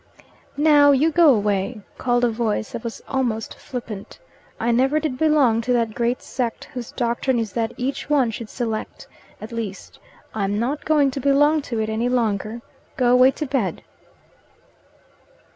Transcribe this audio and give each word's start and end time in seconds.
"Now, 0.57 0.89
you 0.89 1.11
go 1.11 1.29
away!" 1.31 1.81
called 1.99 2.23
a 2.25 2.29
voice 2.31 2.71
that 2.71 2.83
was 2.83 3.03
almost 3.07 3.53
flippant. 3.59 4.17
"I 4.59 4.71
never 4.71 4.99
did 4.99 5.15
belong 5.19 5.61
to 5.61 5.73
that 5.73 5.93
great 5.93 6.23
sect 6.23 6.65
whose 6.73 6.91
doctrine 6.91 7.37
is 7.37 7.53
that 7.53 7.71
each 7.77 8.09
one 8.09 8.31
should 8.31 8.49
select 8.49 9.07
at 9.39 9.51
least, 9.51 9.99
I'm 10.33 10.57
not 10.57 10.85
going 10.85 11.11
to 11.11 11.19
belong 11.19 11.61
to 11.69 11.79
it 11.79 11.87
any 11.87 12.09
longer. 12.09 12.63
Go 12.97 13.11
away 13.11 13.29
to 13.29 13.45
bed." 13.45 13.83